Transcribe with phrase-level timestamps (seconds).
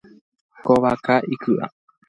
[0.65, 1.65] Ko vaka iky’a.